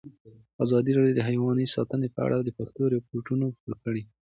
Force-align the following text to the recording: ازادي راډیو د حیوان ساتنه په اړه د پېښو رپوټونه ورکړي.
ازادي 0.63 0.91
راډیو 0.97 1.15
د 1.17 1.21
حیوان 1.29 1.57
ساتنه 1.75 2.07
په 2.15 2.19
اړه 2.25 2.37
د 2.41 2.49
پېښو 2.57 2.81
رپوټونه 2.95 3.45
ورکړي. 3.67 4.03